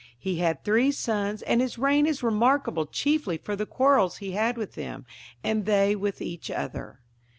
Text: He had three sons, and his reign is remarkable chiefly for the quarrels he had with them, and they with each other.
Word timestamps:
He 0.17 0.37
had 0.39 0.63
three 0.63 0.91
sons, 0.91 1.43
and 1.43 1.61
his 1.61 1.77
reign 1.77 2.07
is 2.07 2.23
remarkable 2.23 2.87
chiefly 2.87 3.37
for 3.37 3.55
the 3.55 3.67
quarrels 3.67 4.17
he 4.17 4.31
had 4.31 4.57
with 4.57 4.73
them, 4.73 5.05
and 5.43 5.67
they 5.67 5.95
with 5.95 6.23
each 6.23 6.49
other. 6.49 7.01